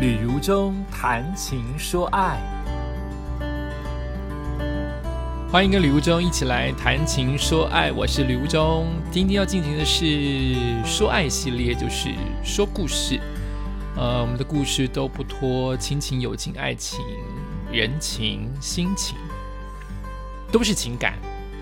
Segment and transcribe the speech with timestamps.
[0.00, 2.36] 旅如中谈情说爱，
[5.48, 7.92] 欢迎跟吕如中一起来谈情说爱。
[7.92, 12.10] 我是吕如中，今天要进行的是说爱系列，就是
[12.42, 13.20] 说故事。
[13.96, 17.00] 呃，我们的故事都不脱亲情、友情、爱情、
[17.70, 19.16] 人情、心情，
[20.50, 21.14] 都是情感。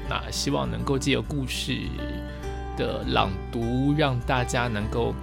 [0.09, 1.77] 那希望能够借由故事
[2.79, 5.14] 的朗读，让大家能够。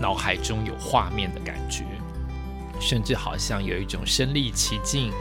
[0.00, 1.84] 脑海中有画面的感觉，
[2.80, 5.12] 甚至好像有一种身临其境，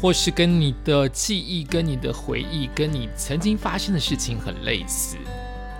[0.00, 5.16] 或是跟你的记忆、跟你的回忆、跟你曾经发生的事情很类似，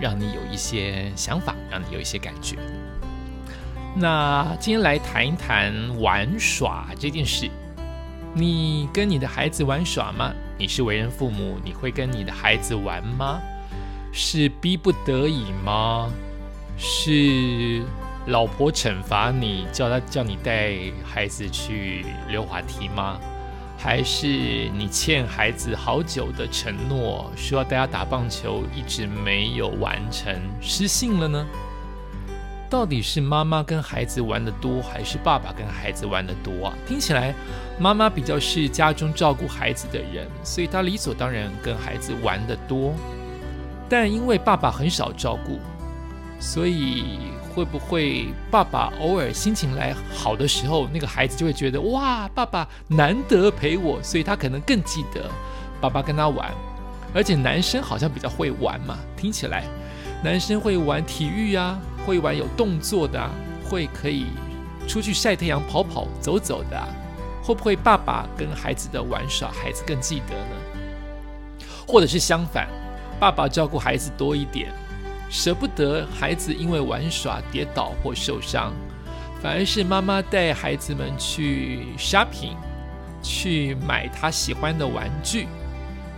[0.00, 2.56] 让你有一些想法，让你有一些感觉。
[3.94, 7.50] 那今天来谈一谈玩耍这件事。
[8.32, 10.32] 你跟你的孩子玩耍吗？
[10.56, 13.40] 你是为人父母，你会跟你的孩子玩吗？
[14.12, 16.08] 是逼不得已吗？
[16.78, 17.82] 是？
[18.30, 20.72] 老婆惩罚你，叫他叫你带
[21.04, 23.18] 孩子去溜滑梯吗？
[23.76, 31.44] 还是你欠孩子好久的承诺，说要带他打棒球，一直没有完成，失信了呢？
[32.68, 36.74] 到底是妈妈跟孩子玩的多，还是爸爸跟孩子玩的多啊？
[36.86, 37.34] 听起来
[37.80, 42.94] 妈妈比较是家中照顾孩子的人，所以她理所当然跟孩子玩的多。
[43.88, 45.58] 但因为爸爸很少照顾，
[46.38, 47.18] 所以。
[47.54, 55.30] 会不会爸爸偶尔心情来好的时候，那个孩子就会觉得哇，爸爸难得陪我，所以他可能更记得
[55.80, 56.50] 爸爸跟他玩。
[57.12, 59.64] 而且男生好像比较会玩嘛，听起来
[60.22, 63.30] 男生会玩体育啊，会玩有动作的啊，
[63.68, 64.26] 会可以
[64.86, 66.88] 出去晒太阳、跑跑走走的啊。
[67.42, 71.66] 会不会爸爸跟孩子的玩耍，孩子更记得呢？
[71.88, 72.68] 或者是相反，
[73.18, 74.70] 爸爸照顾孩子多一点？
[75.30, 78.72] 舍不得孩子因为玩耍跌倒或受伤，
[79.40, 82.56] 反而是妈妈带孩子们去 shopping，
[83.22, 85.46] 去买他喜欢的玩具，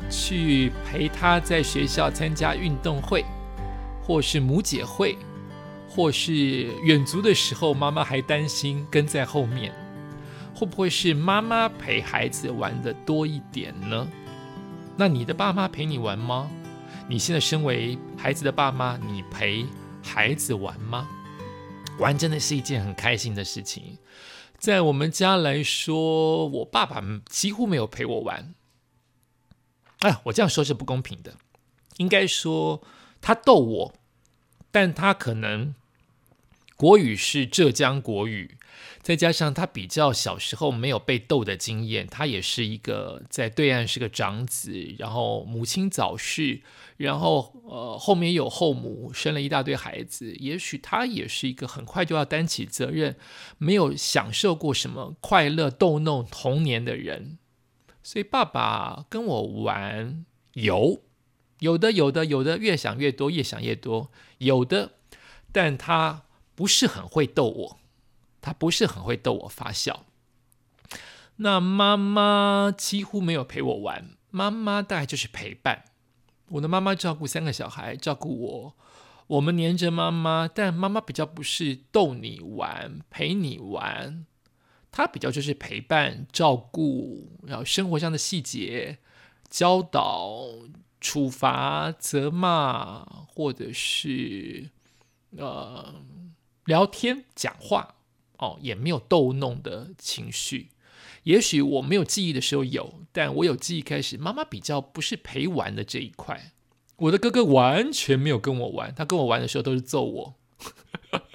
[0.08, 3.22] 去陪他在学校参加运动会，
[4.02, 5.18] 或是母姐会，
[5.88, 9.74] 或是远足的时候，妈妈还担心跟在后面，
[10.54, 14.08] 会不会是妈妈陪孩子玩的多一点呢？
[14.96, 16.50] 那你的爸妈陪你玩吗？
[17.08, 19.66] 你现在身为孩子的爸妈，你陪
[20.02, 21.08] 孩子玩吗？
[21.98, 23.98] 玩真的是一件很开心的事情。
[24.58, 28.54] 在我们家来说，我爸爸几乎没有陪我玩。
[29.98, 31.34] 哎，我这样说是不公平的。
[31.98, 32.82] 应该说
[33.20, 33.94] 他逗我，
[34.70, 35.74] 但他可能
[36.82, 38.56] 国语是浙江国语。
[39.02, 46.60] 再加上他比较小时候没有被逗的经验，他也是一个在对岸是个长子，然后母亲早逝，
[46.96, 53.16] 然后呃后面有后母生了一大堆孩子，也许他也是一个很快就要担起责任，
[53.58, 57.38] 没有享受过什么快乐逗弄童年的人，
[58.02, 61.00] 所以爸爸跟我玩有
[61.60, 64.94] 有的有的有的越想越多越想越多有的，
[65.52, 66.24] 但他
[66.54, 67.78] 不是很会逗我。
[68.40, 70.04] 他不是很会逗我发笑。
[71.36, 75.84] 那妈妈几乎没有陪我玩，妈妈大概就是陪伴。
[76.48, 78.76] 我的妈妈照顾三个小孩，照顾我，
[79.28, 84.26] 我们黏着妈妈，但妈妈比较不是逗你玩、陪你玩，
[84.90, 88.98] 她比较就是陪伴、照顾，然后生活上的细节
[89.48, 90.48] 教导、
[91.00, 94.68] 处罚、责骂，或者是
[95.36, 95.94] 呃
[96.64, 97.96] 聊天、讲话。
[98.38, 100.70] 哦，也没有逗弄的情绪。
[101.22, 106.50] 也许我没有记忆的时候有，但我有记忆开始，妈妈比较不是陪玩的这一块。
[106.96, 110.34] 我的哥哥完全没有跟我玩，他跟我玩的时候都是揍我。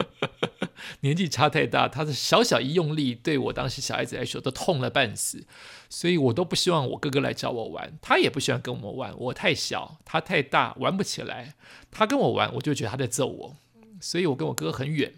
[0.99, 5.45] 年纪差太大，他的小小一用力，对我当时小孩子来说都痛了半死。
[5.89, 9.17] 所以我都不希望我哥哥来找我玩，他也不喜欢跟我玩。
[9.17, 11.55] 我太小，他太大，玩不起来。
[11.89, 13.55] 他跟我玩，我就觉得他在揍我，
[13.99, 15.13] 所以我跟我哥很远。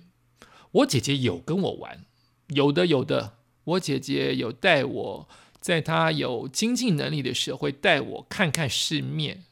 [0.72, 2.06] 我姐姐有跟我玩，
[2.50, 3.38] 有的有的。
[3.66, 5.30] 我姐姐有带我，
[5.60, 9.44] 在她有经济能力的时候，会带我看看世面。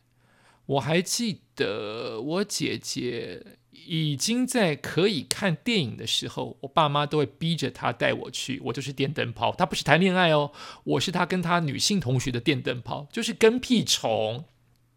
[0.66, 8.60] 我还记得，我姐姐已经在可以看电影的时候，我爸妈都会逼着她带我去。
[8.66, 10.52] 我就是电灯泡，她不是谈恋爱哦，
[10.84, 14.46] 我是她跟她女性同学的电灯泡，就是跟屁虫。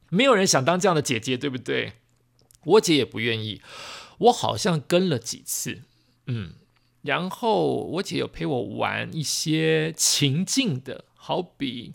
[0.08, 1.92] 没有人想当这样的姐姐，对不对？
[2.64, 3.62] 我姐也不愿意。
[4.20, 5.82] 我好像跟了几次。
[6.26, 6.54] 嗯，
[7.02, 11.94] 然后我姐有陪我玩一些情境的，好比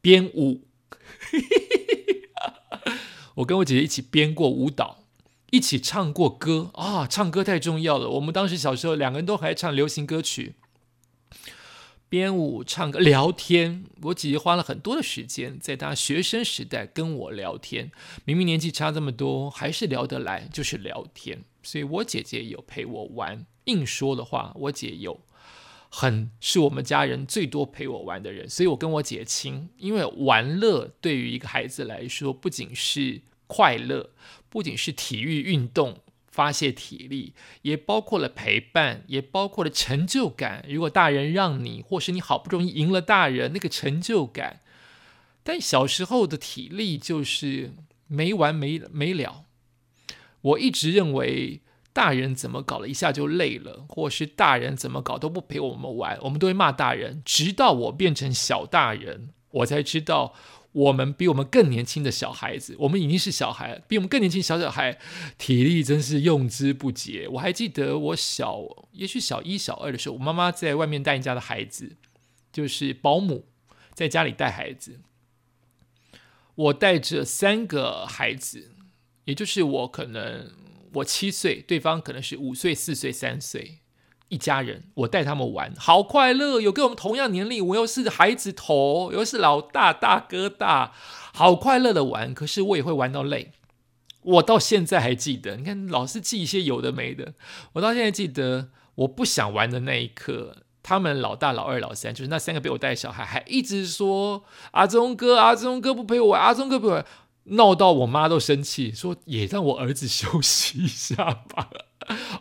[0.00, 0.66] 编舞。
[3.36, 5.04] 我跟我姐姐一起编过舞蹈，
[5.50, 7.06] 一起唱过歌啊！
[7.06, 8.10] 唱歌太重要了。
[8.10, 10.54] 我们当时小时候两个人都还唱流行歌曲，
[12.12, 13.86] 编舞、唱歌、聊天。
[14.02, 17.90] 我姐姐花了很多的时间在她学生时代跟我聊天。
[18.26, 21.42] 明明年纪差这么多，还是聊得来，就是聊天。
[21.62, 23.46] 所以我姐姐有陪我玩。
[23.64, 25.22] 硬说的话，我姐有
[25.88, 28.46] 很是我们家人最多陪我玩的人。
[28.46, 34.10] 所以我跟我姐亲，因为玩乐对于一个孩子来说，不仅是快乐。
[34.50, 35.96] 不仅是体育运动
[36.32, 40.64] 发泄体力，也包括了陪伴，也包括了成就感。
[40.66, 44.60] 如果大人让你，或是你好不容易赢了大人，那个成就感。
[45.44, 47.74] 但小时候的体力就是
[48.06, 49.44] 没完没没了。
[50.40, 51.60] 我一直认为
[51.92, 57.20] 大人怎么搞了一下就累了，或是大人怎么搞都不陪我们玩，我们都会骂大人。
[57.26, 60.34] 直到我变成小大人，我才知道。
[60.72, 64.98] 我们比我们更年轻的小孩子，我们已经是小孩，比我们更年轻小小孩，
[65.36, 67.28] 体力真是用之不竭。
[67.28, 71.96] 我还记得我小，也许小一、小二的时候，我妈妈在外面带人家的孩子，
[72.50, 73.46] 就是保姆
[73.92, 75.00] 在家里带孩子。
[76.54, 78.72] 我带着三个孩子，
[79.24, 80.52] 也就是我可能
[80.94, 83.81] 我七岁，对方可能是五岁、四岁、三岁。
[84.32, 86.58] 一家人，我带他们玩，好快乐。
[86.58, 90.94] 有跟我们同样年龄，我又是孩子头，又是老大大哥大，
[91.34, 92.32] 好快乐的玩。
[92.32, 93.52] 可是我也会玩到累。
[94.22, 97.34] 我到现在还记得，你看，老是记一些有的没的。
[97.74, 107.04] 我到现在记得，我不想玩的那一刻，他们老大、老二、老三，就是那三个被我带小孩，还一直说：“阿忠哥，阿忠哥不陪我玩，阿忠哥不陪我。”
[107.56, 111.16] 闹到我妈都生气，说：“也让我儿子休息一下
[111.50, 111.68] 吧。”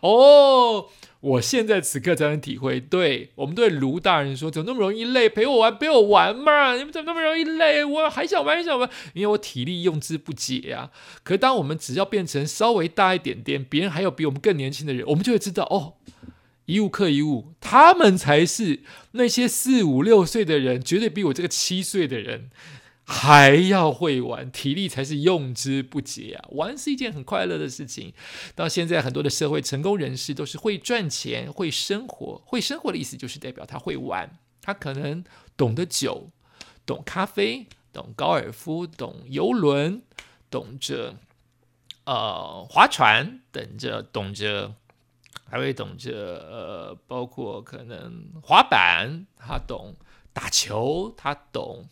[0.01, 0.85] 哦。
[1.21, 5.29] 我现在此刻才能体会，对我们对卢大人说，怎么那么容易累？
[5.29, 6.75] 陪我玩，陪我玩嘛！
[6.75, 7.85] 你们怎么那么容易累？
[7.85, 10.89] 我还想玩，还想玩，因为我体力用之不竭啊。
[11.21, 15.93] 可当我们只要变成稍微大一点点，别人还有比我们更年轻的人，我们就会知道，哦，
[16.65, 18.79] 一物克一物，他们才是
[19.11, 22.49] 那些四五六岁的人，绝对比我这个七岁的人。
[23.03, 26.47] 还要会玩，体力才是用之不竭啊！
[26.51, 28.13] 玩是一件很快乐的事情。
[28.55, 32.41] 到现在，很多的社会成功人士都是会赚钱、会生活。
[32.45, 35.23] 会生活的意思就是代表他会玩，他可能
[35.57, 36.29] 懂得酒、
[36.85, 40.03] 懂咖啡、懂高尔夫、懂游轮、
[40.49, 41.17] 懂着
[42.05, 44.75] 呃划船，等着懂着，
[45.49, 49.95] 还会懂着呃，包括可能滑板，他懂
[50.31, 51.89] 打球，他懂。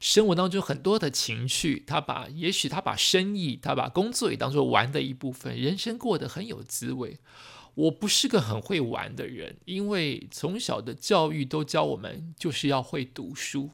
[0.00, 7.18] 生活当中很多的情绪，他把也许他把生意，他把工作也当做玩的一部分，人生过得很有滋味。
[7.74, 13.70] 我不是个很会玩的人，因为从小的教育都教我们就是要会读书。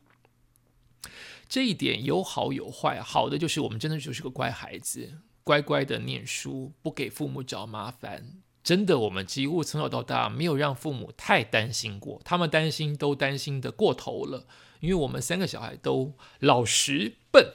[1.48, 8.42] 这一点有好有坏，好的就是我们真的就是个乖孩子，乖乖的念书，不给父母找麻烦。
[8.62, 14.46] 真的，我们几乎从小到大没有让父母太担心过，他们担心都担心的过头了。
[14.84, 17.54] 因为我们三个小孩都老实笨，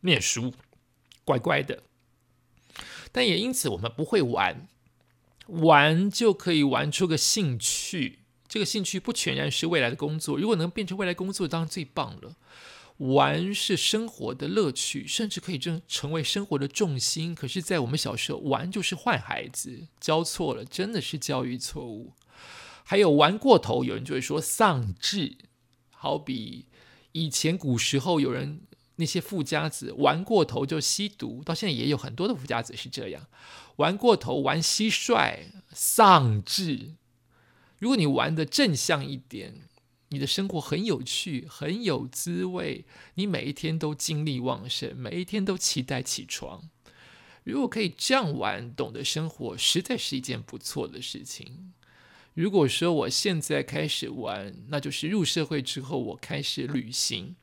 [0.00, 0.52] 念书
[1.24, 1.84] 乖乖的，
[3.12, 4.68] 但也因此我们不会玩，
[5.46, 8.18] 玩就可以玩出个兴趣。
[8.48, 12.36] 这个兴趣不全然是未来的工作，如果能变成未来工作，当然最棒了。
[12.98, 17.34] 玩是生活的乐趣，甚至可以成成为生活的重心。
[17.34, 22.12] 可是，在我们小时候，玩就是坏孩子，教错了，真的是教育错误。
[22.84, 25.36] 还有玩过头，有人就会说丧志。
[26.02, 26.66] 好比
[27.12, 28.62] 以前古时候有人
[28.96, 33.28] 那些富家子玩过头就吸毒，到现在也有很多的富家子是这样
[33.76, 36.94] 玩过头玩蟋蟀丧志。
[37.78, 39.68] 如果你玩的正向一点，
[40.08, 46.68] 你的生活很有趣，很有滋味，你每一天都精力旺盛，每一天都期待起床。
[47.44, 51.72] 如果可以这样玩，懂得生活，实在是一件不错的事情。
[52.34, 57.36] 如果说我现在开始玩，那就是入社会之后我开始旅行。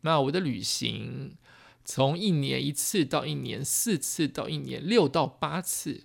[0.00, 1.36] 那我的旅行
[1.84, 6.04] 从一年一次到一年四次到一年六到八次，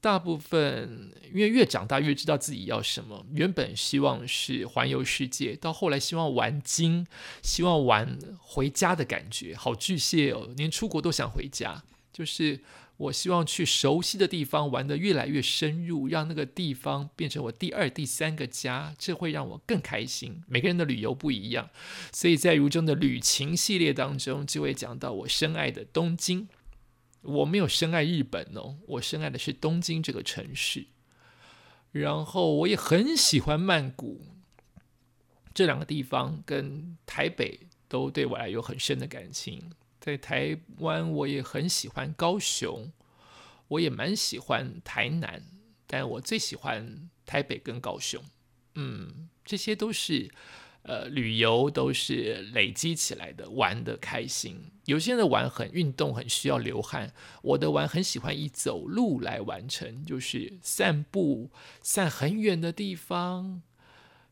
[0.00, 3.26] 大部分因为越长大越知道自己要什么。
[3.34, 7.06] 原本希望是环游世界，到后来希望玩精，
[7.42, 12.60] 希望玩回家的感觉，好巨蟹哦，连出国都想回家，就是。
[12.98, 20.42] 我希望去熟悉的地方玩得越来越深入，让那个地方变成我第二、第三个家，这会让我更开心。
[20.48, 21.70] 每个人的旅游不一样，
[22.12, 26.48] 所以在如中的旅行系列当中，就会讲到我深爱的东京。
[27.22, 30.86] 我没有深爱日本哦，我深爱的是东京这个城市。
[31.92, 34.22] 然后我也很喜欢曼谷，
[35.54, 39.70] 这两个地方跟台北都对我来有很深的感情。
[40.00, 42.92] 在台湾，我也很喜欢高雄。
[43.68, 45.42] 我也蛮喜欢台南，
[45.86, 48.22] 但我最喜欢台北跟高雄。
[48.74, 50.30] 嗯，这些都是。
[50.82, 54.70] 呃，旅游都是累积起来的，玩的开心。
[54.86, 57.12] 有些人的玩很运动，很需要流汗。
[57.42, 61.50] 我的玩很喜欢以走路来完成，就是散步，
[61.82, 63.60] 散很远的地方。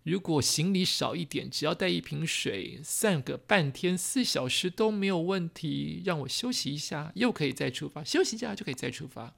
[0.06, 6.00] 如果行李少一点，只要带一瓶水，散个半天、四小时都没有问题。
[6.04, 9.34] 让我休息一下，又可以再出发，休息一下就可以再出发。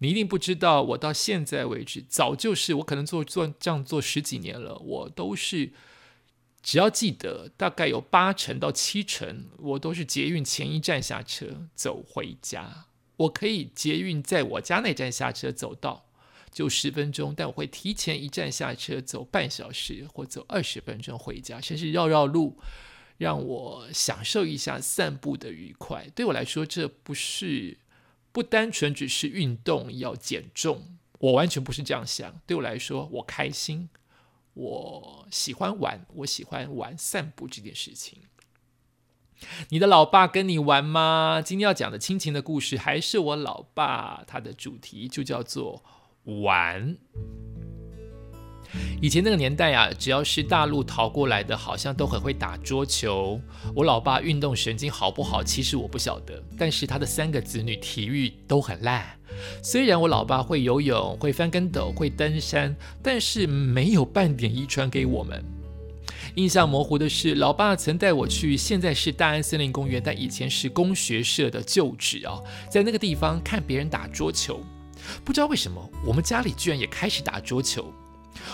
[0.00, 5.70] 你一定不知道，我到现在为止，早就是我可能做做这样做十几年了，我都是。
[6.60, 12.84] 只要记得，大概有八成到七成，我都是捷运前一站下车走回家。
[13.16, 16.04] 我可以捷运在我家那站下车走到
[16.52, 22.58] 就十分钟，但我会提前一站下车走半小时或走二十分钟回家，甚至绕绕路，
[23.16, 26.08] 让我享受一下散步的愉快。
[26.14, 27.78] 对我来说，这不是
[28.32, 32.40] 不单纯只是运动要减重，我完全不是这样想。
[32.46, 33.88] 对我来说，我开心。
[34.54, 38.22] 我喜欢玩，我喜欢玩散步这件事情。
[39.68, 41.40] 你的老爸跟你玩吗？
[41.40, 45.84] 今天要讲的亲情的故事还是我老爸，他的主题就叫做
[46.42, 46.96] 玩。
[49.00, 53.40] 以前那个年代啊，只要是大陆逃过来的，好像都很会打桌球。
[53.74, 55.42] 我老爸运动神经好不好？
[55.42, 59.06] 其实我不晓得，但是他的三个子女体育都很烂。
[59.62, 65.42] 虽然我老爸会游泳、会翻跟斗、会登山，但是没有半点遗传给我们。
[66.34, 72.38] 印象模糊的是，老爸曾带我去现在是大安森林公园，但以前是工学社的旧址啊，
[72.70, 74.60] 在那个地方看别人打桌球。
[75.24, 77.92] 不知道为什么，我们家里居然也开始打桌球。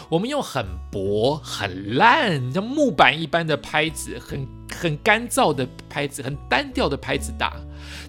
[0.08, 7.60] 我们用很薄、很烂、像木板一般的拍子，很很干燥的拍子，很单调的拍子打。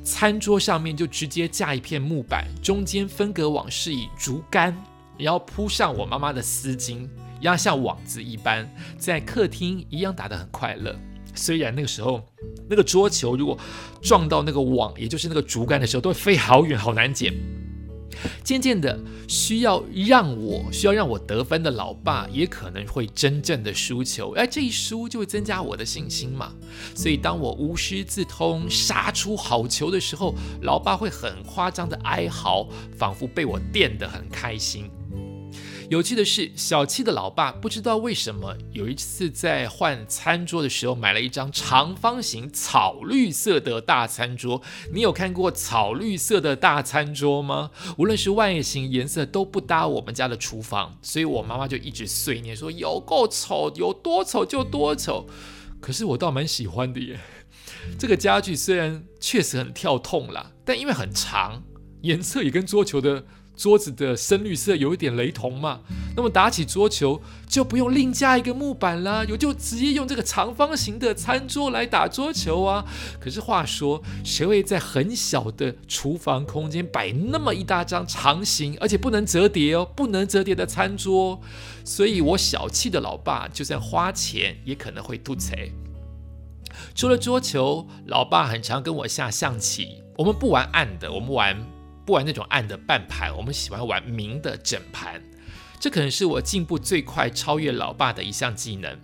[0.04, 4.76] 餐桌上面就直接架一片木板，中间分隔网是以竹竿，
[5.18, 7.10] 然后铺上我妈妈的丝巾，
[7.42, 10.96] 压像网子一般，在客厅一样打得很快乐。
[11.34, 12.26] 虽然那个时候
[12.70, 13.60] 那个桌球如果
[14.02, 17.34] 撞到那个网，也就是那个竹竿的时候，都会飞好远，好难捡。
[18.44, 18.98] 渐渐的，
[19.28, 26.54] 需要让我需要让我得分的老爸，也可能会真正的输球，而这一输就会增加我的信心嘛。
[26.96, 34.90] 所以，当我无师自通杀出好球的时候，老爸会很夸张的哀嚎，仿佛被我电得很开心。
[35.88, 44.60] 有趣的是，小七的老爸不知道为什么，有一次在换餐桌的时候，买了一张长方形草绿色的大餐桌。
[44.92, 47.70] 你有看过草绿色的大餐桌吗？
[47.98, 55.28] 无论是外形、颜色都不搭我们家的厨房，所以我妈妈就一直碎念说有够丑，有多丑就多丑。
[55.80, 57.20] 可是我倒蛮喜欢的耶。
[58.00, 61.62] 这个家具虽然确实很跳痛啦，但因为很长，
[62.02, 63.24] 颜色也跟桌球的。
[63.56, 65.80] 桌子的深绿色有一点雷同嘛？
[66.16, 72.86] 那么打起桌球就不用另加一个木板啦，有就直接用这个长方形的餐桌来打桌球啊。
[73.20, 81.40] 可是话说，谁会在很小的厨房空间摆那么一大张长形而且不能折叠哦，不能折叠的餐桌？
[81.84, 85.56] 所以我小气的老爸就算花钱也可能会吐槽。
[86.94, 91.75] 除了桌球，老爸很常跟我下象棋，我们不玩暗的，我们玩。
[92.06, 95.22] 不玩那种暗的半盘，我们喜欢玩明的整盘。
[95.80, 98.98] 这可能是我进步最快、超越老爸的一项技能。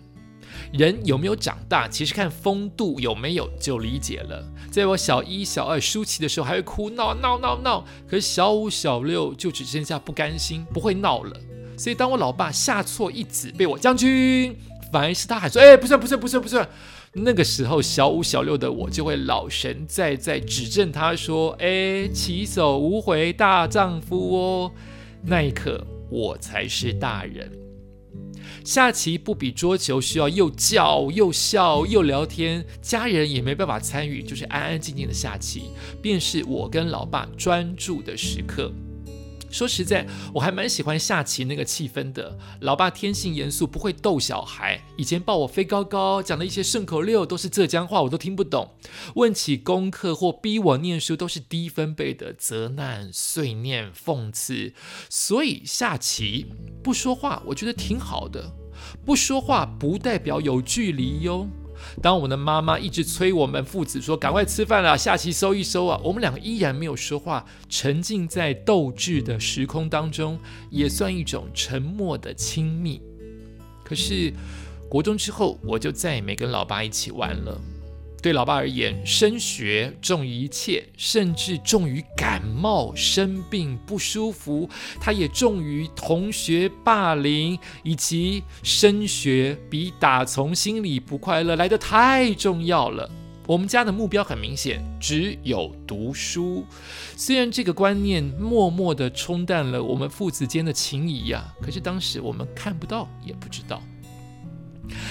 [0.72, 4.44] 人有没有长大，其实看风度有没有就理解了。
[4.70, 11.36] 在我小一、小二输棋的时候，还会哭闹闹闹闹，可是小五、小六就只剩下不甘心，不会闹了。
[11.76, 14.56] 所以当我老爸下错一子被我将军，
[14.92, 16.68] 反而是他喊说：“哎，不算，不算，不算，不算。”
[17.14, 24.72] 那个时候，小五、小六的我就会老神在在指正他说：“哎，棋手无悔大丈夫哦。”
[25.22, 27.52] 那一刻，我才是大人。
[28.64, 35.64] 下棋不比桌球需要又叫又笑又聊天，家人也没办法参与，就是安安静静的下棋，
[36.00, 38.72] 便是我跟老爸专注的时刻。
[39.52, 42.38] 说实在，我还蛮喜欢下棋那个气氛的。
[42.62, 44.82] 老爸天性严肃，不会逗小孩。
[44.96, 48.70] 以前抱我飞高高，讲的一些顺口溜都是浙江话，我都听不懂。
[49.14, 54.72] 问起功课或逼我念书，都是低分贝的责难、碎念、讽刺。
[55.10, 56.46] 所以下棋
[56.82, 58.50] 不说话，我觉得挺好的。
[59.04, 61.46] 不说话不代表有距离哟。
[62.02, 70.38] 当我们的妈妈一直催我们父子说：“赶快吃饭啦，下棋收一收啊！”我们两个依然没有说话，沉浸在斗志的时空当中，
[70.70, 73.00] 也算一种沉默的亲密。
[73.84, 74.32] 可是
[74.88, 77.60] 国中之后，我就再也没跟老爸一起玩了。
[78.22, 84.70] 对老爸而言，升学重于一切，甚至重于感冒、生病不舒服。
[85.00, 93.10] 他也重于同学霸凌，以及升学比打从心里不快乐来得太重要了。
[93.44, 96.64] 我们家的目标很明显，只有读书。
[97.16, 103.82] 虽然这个观念默默地冲淡了我们父子间的情谊呀，可是当时我们看不到，也不知道。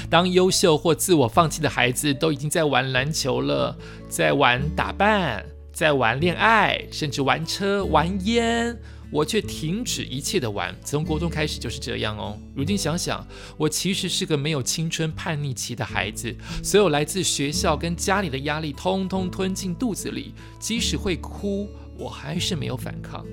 [0.10, 3.78] 当优秀或自我放弃的孩子都已经在玩篮球了，
[4.10, 8.78] 在玩打扮，在玩恋爱，甚至玩车、玩烟，
[9.12, 10.76] 我却停止一切的玩。
[10.84, 12.38] 从国中开始就是这样哦。
[12.56, 13.26] 如今想想，
[13.58, 20.34] 我其实是个没有青春叛逆期的孩子，所有来自学校跟家里的压力，通通吞进肚子里。
[20.60, 23.26] 即使会哭，我还是没有反抗。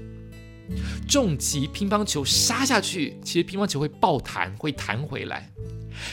[1.08, 5.50] 重击乒乓球杀下去，其实乒乓球会爆弹，会弹回来。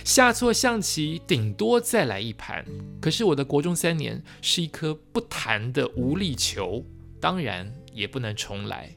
[0.03, 2.65] 下错象棋，顶多再来一盘。
[2.99, 6.83] 可是我的国中三年是一颗不弹的无力球，
[7.19, 8.95] 当然也不能重来。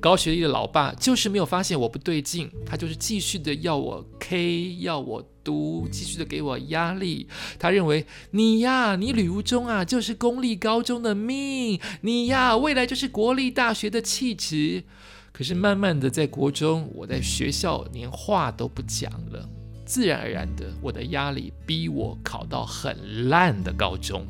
[0.00, 7.28] 高学历的老爸就是没有发现我不对劲，他就是继续的要我 K，要我读，继续的给我压力。
[7.58, 14.82] 他认为你呀，你吕无中啊，就是公立高中的命，你呀，未来就是国立大学的气质。
[15.30, 19.48] 可是慢慢的在国中，我在学校连话都不讲了。
[19.86, 24.26] 自然而然的，我的压力逼我考到很烂的高中，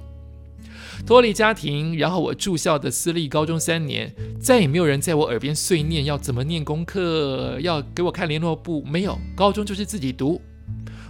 [1.07, 10.41] 脱离家庭，然后我住校的私立高中三年，再也没有人在我耳边碎念要怎么念功课，要给我看联络簿，没有，高中就是自己读。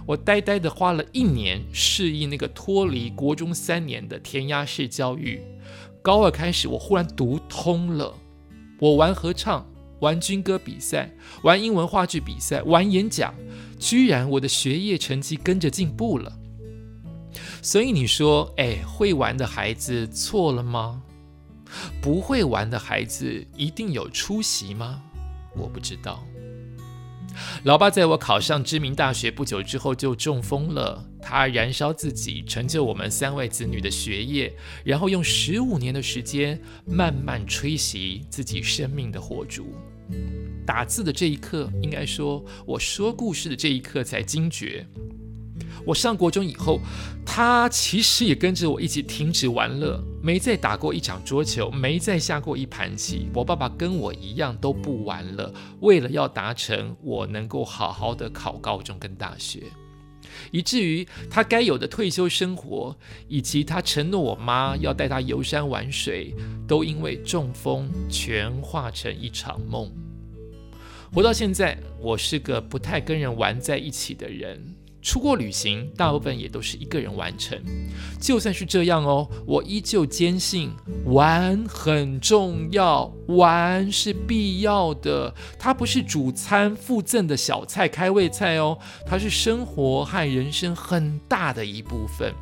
[0.05, 5.41] 我呆呆的花了一年适应那个脱离国中三年的填鸭式教育。
[6.01, 8.13] 高二开始，我忽然读通了，
[8.79, 9.65] 我玩合唱。
[9.99, 11.11] 玩军歌比赛，
[11.43, 13.35] 玩英文话剧比赛，玩演讲，
[13.77, 16.31] 居然我的学业成绩跟着进步了。
[17.61, 21.01] 所以你说，哎，会玩的孩子错了吗？
[22.01, 25.01] 不会玩的孩子一定有出息吗？
[25.55, 26.23] 我不知道。
[27.63, 34.51] 老爸在我考上知名大学不久之后就中风了，他燃烧自己，成就我们三位子女的学业，
[34.83, 39.73] 然后用十五年的时间慢慢吹熄自己生命的火烛。
[40.65, 44.85] 打字的这一刻，应该说我说故事的这一刻才惊觉。
[45.89, 46.79] 我上国中以后，
[47.25, 53.27] 他其实也跟着我一起停止玩乐，没再打过一场桌球，没再下过一盘棋。
[53.33, 59.63] 我爸爸跟我一样都不玩了，为了要达成我能够好好的考高中跟大学，
[60.51, 62.95] 以至于他该有的退休生活，
[63.27, 66.35] 以及他承诺我妈要带他游山玩水，
[66.67, 69.91] 都因为中风全化成一场梦。
[71.11, 74.75] 活到现在，我是个不太跟人玩在一起的人。
[75.01, 77.57] 出国旅行，大部分也都是一个人完成。
[78.19, 80.71] 就算是这样哦，我依旧坚信
[81.05, 85.33] 玩很重要，玩是必要的。
[85.57, 92.33] 它不是主餐附赠的小菜、开胃菜哦，它是生活和人生很大的一部分。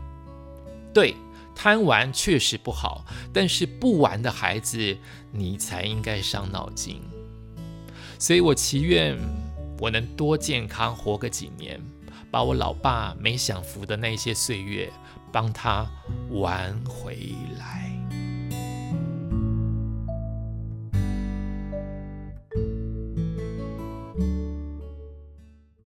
[0.92, 1.14] 对，
[1.56, 4.98] 贪玩确实不好，但是不玩的孩子，
[5.32, 7.00] 你才应该伤脑筋。
[8.18, 9.16] 所以我祈愿
[9.80, 11.80] 我能多健康活个几年。
[12.30, 14.92] 把我老爸没享福的那些岁月，
[15.32, 15.88] 帮他
[16.32, 17.97] 挽回来。